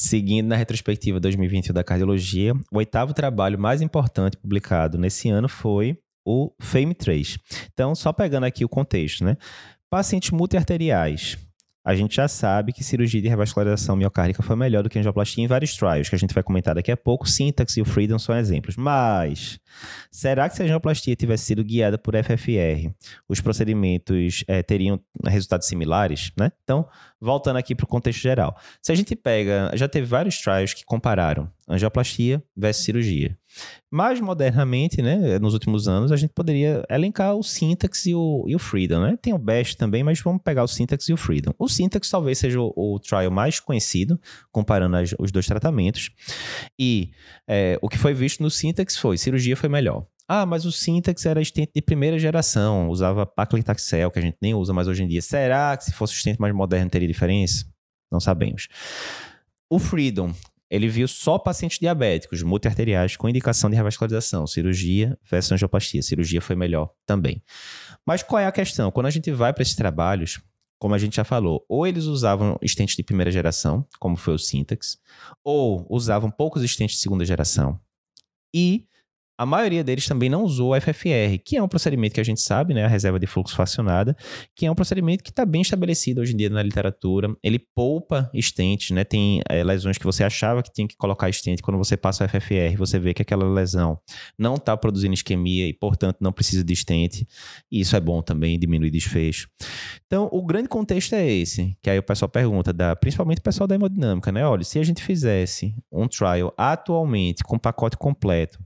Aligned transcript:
Seguindo 0.00 0.46
na 0.46 0.54
retrospectiva 0.54 1.18
2021 1.18 1.74
da 1.74 1.82
cardiologia, 1.82 2.54
o 2.72 2.78
oitavo 2.78 3.12
trabalho 3.12 3.58
mais 3.58 3.82
importante 3.82 4.36
publicado 4.36 4.96
nesse 4.96 5.28
ano 5.28 5.48
foi 5.48 5.98
o 6.24 6.52
FAME3. 6.62 7.36
Então, 7.72 7.96
só 7.96 8.12
pegando 8.12 8.44
aqui 8.44 8.64
o 8.64 8.68
contexto, 8.68 9.24
né? 9.24 9.36
Pacientes 9.90 10.30
multiarteriais 10.30 11.36
a 11.88 11.94
gente 11.94 12.16
já 12.16 12.28
sabe 12.28 12.70
que 12.70 12.84
cirurgia 12.84 13.22
de 13.22 13.28
revascularização 13.28 13.96
miocárdica 13.96 14.42
foi 14.42 14.54
melhor 14.54 14.82
do 14.82 14.90
que 14.90 14.98
angioplastia 14.98 15.42
em 15.42 15.46
vários 15.46 15.74
trials, 15.74 16.10
que 16.10 16.14
a 16.14 16.18
gente 16.18 16.34
vai 16.34 16.42
comentar 16.42 16.74
daqui 16.74 16.92
a 16.92 16.96
pouco. 16.98 17.26
Syntax 17.26 17.78
e 17.78 17.80
o 17.80 17.84
Freedom 17.86 18.18
são 18.18 18.36
exemplos. 18.36 18.76
Mas, 18.76 19.58
será 20.10 20.50
que 20.50 20.56
se 20.56 20.60
a 20.60 20.66
angioplastia 20.66 21.16
tivesse 21.16 21.46
sido 21.46 21.64
guiada 21.64 21.96
por 21.96 22.12
FFR, 22.14 22.92
os 23.26 23.40
procedimentos 23.40 24.44
é, 24.46 24.62
teriam 24.62 25.00
resultados 25.24 25.66
similares, 25.66 26.30
né? 26.36 26.52
Então, 26.62 26.86
voltando 27.18 27.56
aqui 27.56 27.74
para 27.74 27.84
o 27.84 27.88
contexto 27.88 28.20
geral. 28.20 28.54
Se 28.82 28.92
a 28.92 28.94
gente 28.94 29.16
pega, 29.16 29.70
já 29.72 29.88
teve 29.88 30.06
vários 30.06 30.38
trials 30.42 30.74
que 30.74 30.84
compararam 30.84 31.50
angioplastia 31.66 32.42
versus 32.54 32.84
cirurgia. 32.84 33.34
Mais 33.90 34.20
modernamente, 34.20 35.00
né, 35.00 35.38
nos 35.38 35.54
últimos 35.54 35.88
anos, 35.88 36.12
a 36.12 36.16
gente 36.16 36.32
poderia 36.34 36.84
elencar 36.90 37.34
o 37.34 37.42
Syntax 37.42 38.06
e 38.06 38.14
o, 38.14 38.44
e 38.46 38.54
o 38.54 38.58
Freedom, 38.58 39.00
né? 39.00 39.18
Tem 39.20 39.32
o 39.32 39.38
Best 39.38 39.76
também, 39.76 40.04
mas 40.04 40.20
vamos 40.20 40.42
pegar 40.42 40.64
o 40.64 40.68
Syntax 40.68 41.08
e 41.08 41.12
o 41.12 41.16
Freedom. 41.16 41.52
O 41.58 41.68
Syntax 41.68 42.10
talvez 42.10 42.38
seja 42.38 42.60
o, 42.60 42.72
o 42.76 42.98
trial 42.98 43.30
mais 43.30 43.60
conhecido, 43.60 44.20
comparando 44.52 44.96
as, 44.96 45.14
os 45.18 45.32
dois 45.32 45.46
tratamentos. 45.46 46.10
E 46.78 47.10
é, 47.48 47.78
o 47.80 47.88
que 47.88 47.96
foi 47.96 48.12
visto 48.12 48.42
no 48.42 48.50
Syntax 48.50 48.96
foi, 48.96 49.16
cirurgia 49.16 49.56
foi 49.56 49.68
melhor. 49.68 50.06
Ah, 50.30 50.44
mas 50.44 50.66
o 50.66 50.72
Syntax 50.72 51.24
era 51.24 51.40
estente 51.40 51.72
de 51.74 51.80
primeira 51.80 52.18
geração, 52.18 52.90
usava 52.90 53.24
paclitaxel, 53.24 54.10
que 54.10 54.18
a 54.18 54.22
gente 54.22 54.36
nem 54.42 54.54
usa 54.54 54.74
mais 54.74 54.86
hoje 54.86 55.02
em 55.02 55.08
dia. 55.08 55.22
Será 55.22 55.74
que 55.74 55.84
se 55.84 55.92
fosse 55.92 56.12
o 56.12 56.16
estente 56.16 56.38
mais 56.38 56.54
moderno 56.54 56.90
teria 56.90 57.08
diferença? 57.08 57.64
Não 58.12 58.20
sabemos. 58.20 58.68
O 59.70 59.78
Freedom, 59.78 60.34
ele 60.70 60.88
viu 60.88 61.08
só 61.08 61.38
pacientes 61.38 61.78
diabéticos, 61.78 62.42
multiarteriais, 62.42 63.16
com 63.16 63.28
indicação 63.28 63.70
de 63.70 63.76
revascularização, 63.76 64.46
cirurgia 64.46 65.18
versus 65.28 65.52
angioplastia. 65.52 66.02
Cirurgia 66.02 66.40
foi 66.40 66.54
melhor 66.54 66.90
também. 67.06 67.42
Mas 68.04 68.22
qual 68.22 68.40
é 68.40 68.46
a 68.46 68.52
questão? 68.52 68.90
Quando 68.90 69.06
a 69.06 69.10
gente 69.10 69.30
vai 69.30 69.52
para 69.52 69.62
esses 69.62 69.74
trabalhos, 69.74 70.40
como 70.78 70.94
a 70.94 70.98
gente 70.98 71.16
já 71.16 71.24
falou, 71.24 71.64
ou 71.68 71.86
eles 71.86 72.04
usavam 72.04 72.58
estentes 72.62 72.96
de 72.96 73.02
primeira 73.02 73.30
geração, 73.30 73.86
como 73.98 74.16
foi 74.16 74.34
o 74.34 74.38
Syntax, 74.38 74.98
ou 75.42 75.86
usavam 75.90 76.30
poucos 76.30 76.62
estentes 76.62 76.96
de 76.96 77.02
segunda 77.02 77.24
geração. 77.24 77.80
E 78.54 78.86
a 79.38 79.46
maioria 79.46 79.84
deles 79.84 80.04
também 80.06 80.28
não 80.28 80.42
usou 80.42 80.74
o 80.74 80.80
FFR, 80.80 81.38
que 81.44 81.56
é 81.56 81.62
um 81.62 81.68
procedimento 81.68 82.12
que 82.12 82.20
a 82.20 82.24
gente 82.24 82.40
sabe, 82.40 82.74
né, 82.74 82.84
a 82.84 82.88
reserva 82.88 83.20
de 83.20 83.26
fluxo 83.26 83.54
fracionada, 83.54 84.16
que 84.54 84.66
é 84.66 84.70
um 84.70 84.74
procedimento 84.74 85.22
que 85.22 85.30
está 85.30 85.46
bem 85.46 85.62
estabelecido 85.62 86.20
hoje 86.20 86.34
em 86.34 86.36
dia 86.36 86.50
na 86.50 86.60
literatura. 86.60 87.32
Ele 87.40 87.58
poupa 87.58 88.28
estentes, 88.34 88.90
né? 88.90 89.04
Tem 89.04 89.40
é, 89.48 89.62
lesões 89.62 89.96
que 89.96 90.04
você 90.04 90.24
achava 90.24 90.60
que 90.60 90.72
tinha 90.72 90.88
que 90.88 90.96
colocar 90.96 91.28
estente, 91.28 91.62
quando 91.62 91.78
você 91.78 91.96
passa 91.96 92.24
o 92.24 92.28
FFR, 92.28 92.76
você 92.76 92.98
vê 92.98 93.14
que 93.14 93.22
aquela 93.22 93.48
lesão 93.48 93.96
não 94.36 94.56
está 94.56 94.76
produzindo 94.76 95.14
isquemia 95.14 95.68
e, 95.68 95.72
portanto, 95.72 96.16
não 96.20 96.32
precisa 96.32 96.64
de 96.64 96.72
estente. 96.72 97.24
E 97.70 97.80
isso 97.80 97.94
é 97.94 98.00
bom 98.00 98.20
também, 98.20 98.58
diminui 98.58 98.90
desfecho. 98.90 99.48
Então, 100.06 100.28
o 100.32 100.44
grande 100.44 100.68
contexto 100.68 101.14
é 101.14 101.30
esse, 101.30 101.76
que 101.80 101.88
aí 101.88 101.98
o 101.98 102.02
pessoal 102.02 102.28
pergunta, 102.28 102.72
da, 102.72 102.96
principalmente 102.96 103.38
o 103.38 103.42
pessoal 103.42 103.68
da 103.68 103.76
hemodinâmica, 103.76 104.32
né? 104.32 104.44
Olha, 104.44 104.64
se 104.64 104.80
a 104.80 104.82
gente 104.82 105.00
fizesse 105.00 105.76
um 105.92 106.08
trial 106.08 106.52
atualmente 106.56 107.44
com 107.44 107.56
pacote 107.56 107.96
completo, 107.96 108.58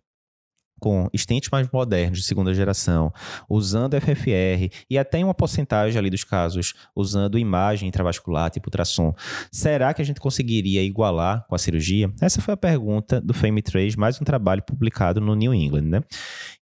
com 0.83 1.08
estentes 1.12 1.48
mais 1.48 1.70
modernos 1.72 2.19
de 2.19 2.25
segunda 2.25 2.52
geração, 2.52 3.12
usando 3.48 3.94
FFR 4.00 4.69
e 4.91 4.98
até 4.98 5.24
uma 5.24 5.33
porcentagem 5.33 5.97
ali 5.97 6.11
dos 6.11 6.24
casos 6.24 6.74
usando 6.97 7.39
imagem 7.39 7.89
intravascular, 7.89 8.50
tipo 8.50 8.66
ultrassom, 8.66 9.14
será 9.52 9.94
que 9.94 10.02
a 10.02 10.05
gente 10.05 10.20
conseguiria 10.20 10.83
igualar 10.83 11.47
com 11.48 11.55
a 11.55 11.58
cirurgia? 11.58 12.12
Essa 12.20 12.41
foi 12.41 12.55
a 12.55 12.56
pergunta 12.56 13.20
do 13.20 13.33
FAME3, 13.33 13.97
mais 13.97 14.20
um 14.20 14.24
trabalho 14.24 14.61
publicado 14.64 15.20
no 15.20 15.36
New 15.36 15.55
England, 15.55 15.83
né? 15.83 16.00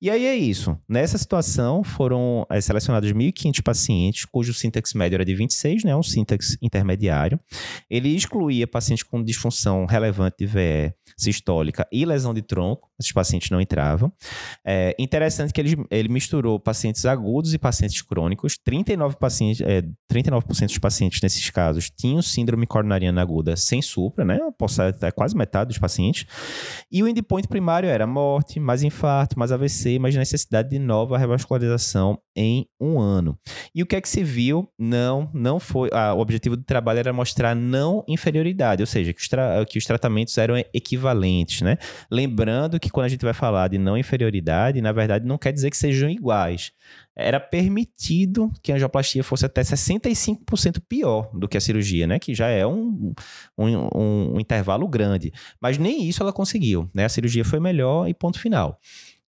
E 0.03 0.11
aí 0.11 0.27
é 0.27 0.35
isso. 0.35 0.77
Nessa 0.89 1.17
situação 1.17 1.85
foram 1.85 2.45
é, 2.51 2.61
selecionados 2.61 3.13
1.500 3.13 3.63
pacientes 3.63 4.25
cujo 4.25 4.53
sintax 4.53 4.95
médio 4.95 5.15
era 5.15 5.25
de 5.25 5.35
26, 5.37 5.85
né? 5.85 5.95
Um 5.95 6.03
sintax 6.03 6.59
intermediário. 6.61 7.39
Ele 7.89 8.09
excluía 8.17 8.67
pacientes 8.67 9.05
com 9.05 9.23
disfunção 9.23 9.87
relevante 9.87 10.39
de 10.41 10.47
VE 10.47 10.95
sistólica 11.17 11.87
e 11.93 12.05
lesão 12.05 12.35
de 12.35 12.43
tronco. 12.43 12.89
Esses 12.99 13.13
pacientes 13.13 13.51
não 13.51 13.61
entravam. 13.61 14.13
É 14.65 14.95
interessante 14.99 15.53
que 15.53 15.61
ele, 15.61 15.77
ele 15.91 16.09
misturou 16.09 16.59
pacientes 16.59 17.07
agudos 17.07 17.55
e 17.55 17.59
pacientes 17.59 18.03
crônicos. 18.03 18.59
39%, 18.59 19.15
pacientes, 19.17 19.61
é, 19.61 19.83
39 20.09 20.47
dos 20.67 20.79
pacientes 20.79 21.21
nesses 21.23 21.51
casos 21.51 21.91
tinham 21.91 22.21
síndrome 22.23 22.67
coronariana 22.67 23.23
aguda 23.23 23.57
sem 23.57 23.81
supra, 23.81 24.25
né? 24.25 24.39
É 25.03 25.11
quase 25.11 25.37
metade 25.37 25.69
dos 25.69 25.79
pacientes. 25.79 26.27
E 26.91 27.03
o 27.03 27.09
endpoint 27.09 27.47
primário 27.49 27.89
era 27.89 28.07
morte, 28.07 28.59
mais 28.59 28.83
infarto, 28.83 29.39
mais 29.39 29.53
AVC, 29.53 29.99
mais 29.99 30.15
necessidade 30.15 30.71
de 30.71 30.79
nova 30.79 31.17
revascularização 31.19 32.19
em 32.37 32.67
um 32.81 33.01
ano. 33.01 33.39
E 33.75 33.83
o 33.83 33.87
que 33.87 33.97
é 33.97 34.01
que 34.01 34.09
se 34.09 34.23
viu? 34.23 34.69
Não, 34.79 35.31
não 35.35 35.59
foi. 35.59 35.91
Ah, 35.93 36.15
o 36.15 36.21
objetivo 36.21 36.57
do 36.57 36.63
trabalho 36.63 37.01
era 37.01 37.13
mostrar 37.13 37.55
não 37.55 38.05
inferioridade, 38.07 38.83
ou 38.83 38.87
seja, 38.87 39.13
que 39.13 39.21
os, 39.21 39.29
que 39.69 39.79
os 39.79 39.85
tratamentos 39.85 40.37
eram 40.39 40.57
equivalentes, 40.57 40.98
né? 41.63 41.77
Lembrando 42.11 42.79
que 42.79 42.91
quando 42.91 43.07
a 43.07 43.09
gente 43.09 43.25
vai 43.25 43.35
falar 43.35 43.69
de 43.69 43.79
não 43.79 43.97
inferioridade, 43.97 44.81
na 44.81 44.93
verdade, 44.93 45.27
não 45.27 45.39
quer 45.39 45.53
dizer 45.53 45.71
que 45.71 45.77
sejam 45.77 46.11
iguais. 46.11 46.73
Era 47.17 47.41
permitido 47.41 48.53
que 48.63 48.71
a 48.71 48.77
angioplastia 48.77 49.25
fosse 49.25 49.45
até 49.45 49.63
65% 49.63 50.81
pior 50.89 51.31
do 51.35 51.49
que 51.49 51.57
a 51.57 51.61
cirurgia, 51.61 52.07
né? 52.07 52.19
Que 52.19 52.35
já 52.35 52.49
é 52.49 52.67
um, 52.67 53.13
um, 53.57 54.35
um 54.35 54.41
intervalo 54.41 54.87
grande. 54.87 55.33
Mas 55.61 55.79
nem 55.79 56.09
isso 56.09 56.23
ela 56.23 56.33
conseguiu, 56.33 56.89
né? 56.95 57.05
A 57.05 57.09
cirurgia 57.09 57.45
foi 57.45 57.59
melhor 57.59 58.09
e 58.09 58.15
ponto 58.15 58.39
final. 58.39 58.79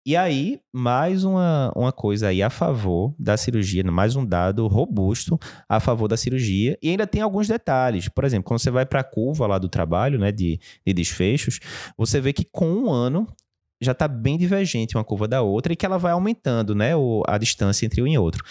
E 0.07 0.16
aí, 0.16 0.62
mais 0.72 1.25
uma, 1.25 1.69
uma 1.75 1.91
coisa 1.91 2.29
aí 2.29 2.41
a 2.41 2.50
favor 2.50 3.13
da 3.19 3.35
cirurgia, 3.35 3.84
mais 3.91 4.16
um 4.16 4.25
dado 4.25 4.66
robusto 4.66 5.38
a 5.68 5.81
favor 5.81 6.07
da 6.07 6.16
cirurgia. 6.16 6.79
E 6.81 6.91
ainda 6.91 7.06
tem 7.06 7.22
alguns 7.22 7.50
detalhes. 7.50 8.07
Por 8.07 8.23
exemplo, 8.23 8.46
quando 8.46 8.62
você 8.62 8.72
vai 8.72 8.85
para 8.85 9.01
a 9.01 9.03
curva 9.03 9.46
lá 9.46 9.57
do 9.57 9.67
trabalho, 9.67 10.17
né, 10.17 10.31
de, 10.31 10.62
de 10.85 10.94
desfechos, 10.94 11.59
você 11.97 12.22
vê 12.22 12.31
que 12.31 12.46
com 12.46 12.69
um 12.69 12.90
ano 12.90 13.28
já 13.79 13.91
está 13.91 14.07
bem 14.07 14.38
divergente 14.38 14.97
uma 14.97 15.03
curva 15.03 15.27
da 15.27 15.41
outra 15.41 15.73
e 15.73 15.75
que 15.75 15.85
ela 15.85 15.97
vai 15.97 16.11
aumentando, 16.11 16.73
né, 16.73 16.95
o, 16.95 17.23
a 17.27 17.38
distância 17.38 17.85
entre 17.85 18.01
um 18.01 18.07
e 18.07 18.17
outro. 18.17 18.43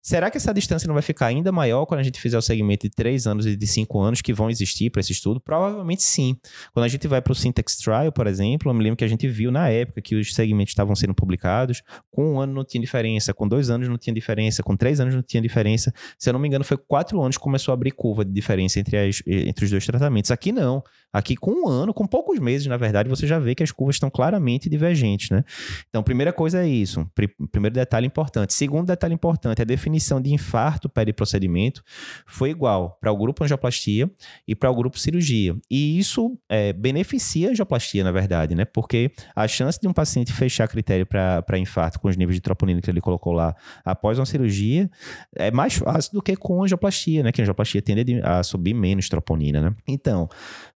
Será 0.00 0.30
que 0.30 0.36
essa 0.36 0.52
distância 0.52 0.86
não 0.86 0.94
vai 0.94 1.02
ficar 1.02 1.26
ainda 1.26 1.52
maior 1.52 1.86
quando 1.86 2.00
a 2.00 2.02
gente 2.02 2.20
fizer 2.20 2.36
o 2.36 2.42
segmento 2.42 2.88
de 2.88 2.94
3 2.94 3.26
anos 3.26 3.46
e 3.46 3.56
de 3.56 3.66
5 3.66 4.00
anos 4.00 4.20
que 4.20 4.32
vão 4.32 4.50
existir 4.50 4.90
para 4.90 5.00
esse 5.00 5.12
estudo? 5.12 5.40
Provavelmente 5.40 6.02
sim. 6.02 6.36
Quando 6.72 6.84
a 6.84 6.88
gente 6.88 7.06
vai 7.06 7.22
para 7.22 7.32
o 7.32 7.34
Syntax 7.34 7.76
Trial, 7.76 8.10
por 8.10 8.26
exemplo, 8.26 8.70
eu 8.70 8.74
me 8.74 8.82
lembro 8.82 8.96
que 8.96 9.04
a 9.04 9.08
gente 9.08 9.28
viu 9.28 9.52
na 9.52 9.68
época 9.68 10.02
que 10.02 10.16
os 10.16 10.34
segmentos 10.34 10.72
estavam 10.72 10.96
sendo 10.96 11.14
publicados, 11.14 11.82
com 12.10 12.34
um 12.34 12.40
ano 12.40 12.52
não 12.52 12.64
tinha 12.64 12.80
diferença, 12.80 13.32
com 13.32 13.46
dois 13.46 13.70
anos 13.70 13.88
não 13.88 13.96
tinha 13.96 14.12
diferença, 14.12 14.62
com 14.62 14.76
três 14.76 14.98
anos 14.98 15.14
não 15.14 15.22
tinha 15.22 15.40
diferença. 15.40 15.92
Se 16.18 16.28
eu 16.28 16.32
não 16.32 16.40
me 16.40 16.48
engano, 16.48 16.64
foi 16.64 16.76
quatro 16.76 17.22
anos 17.22 17.36
que 17.36 17.42
começou 17.42 17.70
a 17.70 17.74
abrir 17.74 17.92
curva 17.92 18.24
de 18.24 18.32
diferença 18.32 18.80
entre, 18.80 18.96
as, 18.96 19.22
entre 19.26 19.64
os 19.64 19.70
dois 19.70 19.86
tratamentos. 19.86 20.32
Aqui 20.32 20.50
não. 20.50 20.82
Aqui 21.12 21.36
com 21.36 21.50
um 21.50 21.68
ano, 21.68 21.92
com 21.92 22.06
poucos 22.06 22.38
meses, 22.38 22.66
na 22.66 22.76
verdade, 22.76 23.08
você 23.08 23.26
já 23.26 23.38
vê 23.38 23.54
que 23.54 23.62
as 23.62 23.70
curvas 23.70 23.96
estão 23.96 24.10
claramente 24.10 24.68
divergentes, 24.68 25.28
né? 25.30 25.44
Então, 25.88 26.02
primeira 26.02 26.32
coisa 26.32 26.62
é 26.62 26.68
isso. 26.68 27.06
Primeiro 27.50 27.74
detalhe 27.74 28.06
importante. 28.06 28.54
Segundo 28.54 28.86
detalhe 28.86 29.12
importante, 29.12 29.60
a 29.60 29.64
definição 29.64 30.20
de 30.20 30.32
infarto 30.32 30.88
periprocedimento 30.88 31.82
foi 32.26 32.50
igual 32.50 32.96
para 33.00 33.12
o 33.12 33.16
grupo 33.16 33.44
angioplastia 33.44 34.10
e 34.48 34.54
para 34.54 34.70
o 34.70 34.74
grupo 34.74 34.98
cirurgia. 34.98 35.54
E 35.70 35.98
isso 35.98 36.38
é, 36.48 36.72
beneficia 36.72 37.48
a 37.48 37.50
angioplastia, 37.50 38.02
na 38.02 38.12
verdade, 38.12 38.54
né? 38.54 38.64
Porque 38.64 39.10
a 39.36 39.46
chance 39.46 39.78
de 39.78 39.86
um 39.86 39.92
paciente 39.92 40.32
fechar 40.32 40.66
critério 40.66 41.06
para 41.06 41.58
infarto 41.58 42.00
com 42.00 42.08
os 42.08 42.16
níveis 42.16 42.36
de 42.36 42.40
troponina 42.40 42.80
que 42.80 42.90
ele 42.90 43.00
colocou 43.00 43.32
lá 43.32 43.54
após 43.84 44.18
uma 44.18 44.24
cirurgia 44.24 44.90
é 45.36 45.50
mais 45.50 45.74
fácil 45.74 46.12
do 46.14 46.22
que 46.22 46.34
com 46.36 46.62
angioplastia, 46.62 47.22
né? 47.22 47.32
Que 47.32 47.40
a 47.40 47.44
angioplastia 47.44 47.82
tende 47.82 48.20
a 48.22 48.42
subir 48.42 48.72
menos 48.72 49.08
troponina, 49.08 49.60
né? 49.60 49.74
Então, 49.86 50.28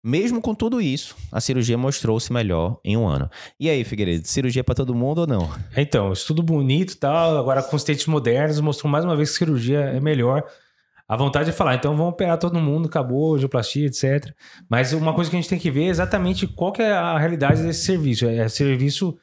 mesmo 0.04 0.25
com 0.42 0.56
tudo 0.56 0.82
isso, 0.82 1.16
a 1.32 1.42
cirurgia 1.42 1.78
mostrou-se 1.78 2.32
melhor 2.32 2.78
em 2.84 2.96
um 2.98 3.08
ano. 3.08 3.30
E 3.60 3.70
aí, 3.70 3.84
Figueiredo, 3.84 4.28
cirurgia 4.28 4.64
para 4.64 4.76
todo 4.76 4.96
mundo 4.96 5.20
ou 5.20 5.28
não? 5.28 5.50
Então, 5.76 6.12
estudo 6.12 6.42
bonito 6.42 6.94
e 6.94 6.98
tal, 6.98 7.38
agora 7.38 7.62
com 7.64 7.76
os 7.76 7.84
testes 7.84 8.08
modernos, 8.08 8.60
mostrou 8.60 8.92
mais 8.92 9.06
uma 9.06 9.16
vez 9.16 9.32
que 9.32 9.38
cirurgia 9.38 9.80
é 9.80 10.00
melhor. 10.00 10.44
A 11.08 11.16
vontade 11.16 11.52
é 11.52 11.54
falar, 11.54 11.76
então 11.76 11.96
vamos 11.96 12.14
operar 12.14 12.38
todo 12.40 12.60
mundo, 12.60 12.88
acabou, 12.88 13.36
angioplastia, 13.36 13.86
etc. 13.86 14.34
Mas 14.68 14.92
uma 14.92 15.14
coisa 15.14 15.30
que 15.30 15.36
a 15.36 15.40
gente 15.40 15.50
tem 15.50 15.60
que 15.60 15.70
ver 15.70 15.84
é 15.84 15.90
exatamente 15.90 16.48
qual 16.48 16.72
que 16.72 16.82
é 16.82 16.92
a 16.92 17.18
realidade 17.20 17.62
desse 17.62 17.86
serviço. 17.86 18.26
É 18.26 18.48
serviço 18.48 19.16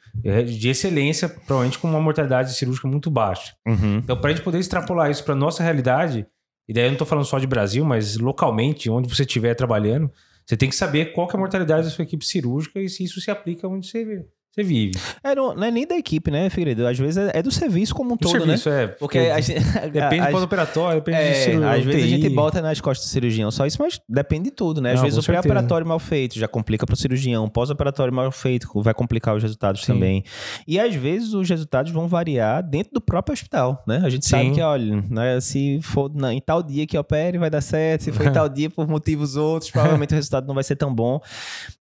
de 0.45 0.69
excelência, 0.69 1.27
provavelmente 1.27 1.77
com 1.77 1.89
uma 1.89 1.99
mortalidade 1.99 2.53
cirúrgica 2.53 2.87
muito 2.87 3.11
baixa. 3.11 3.53
Uhum. 3.67 3.97
Então, 3.97 4.15
para 4.15 4.29
a 4.29 4.33
gente 4.33 4.43
poder 4.43 4.59
extrapolar 4.59 5.11
isso 5.11 5.25
para 5.25 5.35
nossa 5.35 5.61
realidade, 5.61 6.25
e 6.69 6.73
daí 6.73 6.85
eu 6.85 6.87
não 6.87 6.93
estou 6.93 7.07
falando 7.07 7.25
só 7.25 7.37
de 7.37 7.47
Brasil, 7.47 7.83
mas 7.83 8.17
localmente, 8.17 8.89
onde 8.89 9.13
você 9.13 9.23
estiver 9.23 9.53
trabalhando, 9.53 10.09
você 10.45 10.57
tem 10.57 10.69
que 10.69 10.75
saber 10.75 11.13
qual 11.13 11.27
que 11.27 11.35
é 11.35 11.37
a 11.37 11.39
mortalidade 11.39 11.85
da 11.85 11.89
sua 11.89 12.03
equipe 12.03 12.25
cirúrgica 12.25 12.79
e 12.79 12.89
se 12.89 13.03
isso 13.03 13.21
se 13.21 13.31
aplica 13.31 13.67
onde 13.67 13.87
você 13.87 14.25
você 14.53 14.63
vive. 14.63 14.91
É, 15.23 15.33
não, 15.33 15.55
não 15.55 15.63
é 15.63 15.71
nem 15.71 15.87
da 15.87 15.97
equipe, 15.97 16.29
né, 16.29 16.49
Figueiredo? 16.49 16.85
Às 16.85 16.97
vezes 16.99 17.17
é, 17.17 17.31
é 17.39 17.41
do 17.41 17.51
serviço 17.51 17.95
como 17.95 18.13
um 18.13 18.17
todo, 18.17 18.31
serviço, 18.31 18.69
né? 18.69 18.83
é. 18.83 18.87
Porque 18.87 19.17
a 19.17 19.39
gente, 19.41 19.59
Depende 19.91 20.19
a- 20.21 20.25
do 20.27 20.31
pós-operatório, 20.31 20.99
depende 21.01 21.17
É, 21.17 21.31
de 21.31 21.37
cirurgia, 21.37 21.71
às 21.71 21.83
vezes 21.83 22.03
a 22.03 22.07
gente 22.07 22.29
bota 22.29 22.61
nas 22.61 22.79
costas 22.79 23.07
do 23.07 23.11
cirurgião 23.11 23.49
só 23.51 23.65
isso, 23.65 23.77
mas 23.79 23.99
depende 24.07 24.45
de 24.45 24.51
tudo, 24.51 24.79
né? 24.79 24.91
Às 24.91 24.97
Não, 24.97 25.03
vezes 25.05 25.17
o 25.19 25.23
pré-operatório 25.23 25.87
mal 25.87 25.97
feito 25.99 26.37
já 26.37 26.47
complica 26.47 26.85
para 26.85 26.93
o 26.93 26.97
cirurgião, 26.97 27.45
o 27.45 27.49
pós-operatório 27.49 28.13
mal 28.13 28.31
feito 28.31 28.67
vai 28.81 28.93
complicar 28.93 29.35
os 29.35 29.41
resultados 29.41 29.81
Sim. 29.81 29.93
também. 29.93 30.23
E 30.67 30.79
às 30.79 30.93
vezes 30.93 31.33
os 31.33 31.49
resultados 31.49 31.91
vão 31.91 32.07
variar 32.07 32.61
dentro 32.61 32.93
do 32.93 33.01
próprio 33.01 33.33
hospital, 33.33 33.83
né? 33.87 34.01
A 34.03 34.09
gente 34.09 34.25
sabe 34.27 34.45
Sim. 34.45 34.53
que, 34.53 34.61
olha, 34.61 35.03
né, 35.09 35.41
se 35.41 35.79
for 35.81 36.13
na- 36.13 36.33
em 36.33 36.39
tal 36.41 36.61
dia 36.61 36.85
que 36.85 36.97
opere, 36.97 37.37
vai 37.39 37.49
dar 37.49 37.61
certo, 37.61 38.01
se 38.03 38.11
for 38.11 38.25
em 38.27 38.31
tal 38.33 38.47
dia 38.47 38.69
por 38.69 38.87
motivos 38.87 39.35
outros, 39.35 39.71
provavelmente 39.71 40.11
o 40.13 40.15
resultado 40.15 40.45
não 40.45 40.53
vai 40.53 40.63
ser 40.63 40.75
tão 40.75 40.93
bom. 40.93 41.19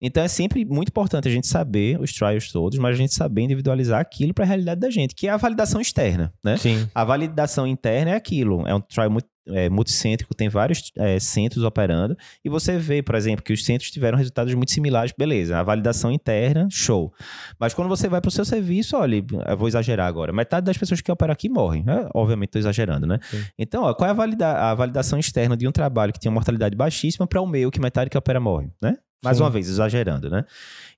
Então 0.01 0.23
é 0.23 0.27
sempre 0.27 0.63
muito 0.63 0.87
importante 0.89 1.27
a 1.27 1.31
gente 1.31 1.47
saber 1.47 1.99
os 1.99 2.13
trials 2.13 2.51
todos, 2.51 2.60
mas 2.77 2.95
a 2.95 2.97
gente 2.97 3.13
saber 3.13 3.41
individualizar 3.41 3.99
aquilo 3.99 4.33
para 4.33 4.43
a 4.43 4.47
realidade 4.47 4.81
da 4.81 4.89
gente, 4.89 5.15
que 5.15 5.27
é 5.27 5.31
a 5.31 5.37
validação 5.37 5.79
externa, 5.81 6.33
né? 6.43 6.57
Sim. 6.57 6.87
A 6.93 7.03
validação 7.03 7.65
interna 7.65 8.11
é 8.11 8.15
aquilo. 8.15 8.67
É 8.67 8.75
um 8.75 8.81
trial 8.81 9.09
muito, 9.09 9.27
é, 9.47 9.69
multicêntrico, 9.69 10.33
tem 10.33 10.49
vários 10.49 10.91
é, 10.97 11.19
centros 11.19 11.63
operando. 11.63 12.15
E 12.43 12.49
você 12.49 12.77
vê, 12.77 13.01
por 13.01 13.15
exemplo, 13.15 13.43
que 13.43 13.53
os 13.53 13.65
centros 13.65 13.91
tiveram 13.91 14.17
resultados 14.17 14.53
muito 14.53 14.71
similares. 14.71 15.13
Beleza, 15.17 15.57
a 15.57 15.63
validação 15.63 16.11
interna, 16.11 16.67
show. 16.71 17.13
Mas 17.59 17.73
quando 17.73 17.87
você 17.87 18.07
vai 18.07 18.21
para 18.21 18.29
o 18.29 18.31
seu 18.31 18.45
serviço, 18.45 18.95
olha, 18.97 19.23
eu 19.47 19.57
vou 19.57 19.67
exagerar 19.67 20.07
agora. 20.07 20.31
Metade 20.31 20.65
das 20.65 20.77
pessoas 20.77 21.01
que 21.01 21.11
operam 21.11 21.33
aqui 21.33 21.49
morrem. 21.49 21.83
né? 21.83 22.07
Obviamente, 22.13 22.49
estou 22.49 22.59
exagerando, 22.59 23.07
né? 23.07 23.19
Sim. 23.29 23.43
Então, 23.57 23.83
ó, 23.83 23.93
qual 23.93 24.07
é 24.07 24.11
a, 24.11 24.13
valida 24.13 24.51
a 24.51 24.75
validação 24.75 25.17
externa 25.17 25.57
de 25.57 25.67
um 25.67 25.71
trabalho 25.71 26.13
que 26.13 26.19
tem 26.19 26.29
uma 26.29 26.35
mortalidade 26.35 26.75
baixíssima 26.75 27.27
para 27.27 27.41
o 27.41 27.47
meu, 27.47 27.71
que 27.71 27.79
metade 27.79 28.09
que 28.09 28.17
opera 28.17 28.39
morre, 28.39 28.69
né? 28.81 28.97
Mais 29.23 29.37
Sim. 29.37 29.43
uma 29.43 29.49
vez, 29.49 29.69
exagerando, 29.69 30.29
né? 30.29 30.43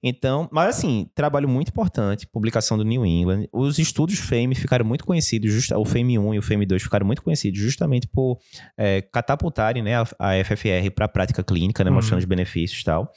Então, 0.02 0.50
mas 0.52 0.78
assim, 0.78 1.10
trabalho 1.16 1.48
muito 1.48 1.70
importante, 1.70 2.25
publicação 2.28 2.78
do 2.78 2.84
New 2.84 3.06
England. 3.06 3.48
Os 3.52 3.80
estudos 3.80 4.18
FAME 4.20 4.56
ficaram 4.56 4.86
muito 4.86 5.06
conhecidos, 5.06 5.52
justa- 5.52 5.78
o 5.78 5.86
FAME 5.86 6.18
1 6.20 6.34
e 6.34 6.40
o 6.40 6.42
FAME 6.42 6.66
2 6.66 6.81
ficaram 6.84 7.06
muito 7.06 7.22
conhecidos 7.22 7.60
justamente 7.60 8.08
por 8.08 8.38
é, 8.78 9.02
catapultarem 9.02 9.81
né, 9.84 9.96
a, 9.96 10.08
a 10.20 10.44
FFR 10.44 10.90
para 10.94 11.06
a 11.06 11.10
prática 11.10 11.44
clínica, 11.44 11.84
né, 11.84 11.90
Uhum. 11.90 11.96
mostrando 11.98 12.20
os 12.20 12.25
benefícios 12.25 12.81
e 12.81 12.86
tal. 12.86 13.12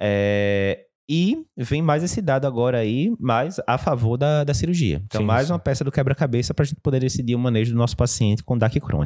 É, 0.00 0.80
e 1.08 1.38
vem 1.56 1.80
mais 1.80 2.02
esse 2.02 2.20
dado 2.20 2.48
agora 2.48 2.78
aí, 2.78 3.14
mais 3.20 3.60
a 3.64 3.78
favor 3.78 4.16
da, 4.16 4.42
da 4.42 4.52
cirurgia. 4.52 5.00
Então, 5.06 5.20
Sim, 5.20 5.26
mais 5.26 5.46
sim. 5.46 5.52
uma 5.52 5.58
peça 5.60 5.84
do 5.84 5.92
quebra-cabeça 5.92 6.52
para 6.52 6.64
a 6.64 6.66
gente 6.66 6.80
poder 6.80 6.98
decidir 6.98 7.36
o 7.36 7.38
manejo 7.38 7.70
do 7.72 7.78
nosso 7.78 7.96
paciente 7.96 8.42
com 8.42 8.58
DAC 8.58 8.80
crônico. 8.80 9.04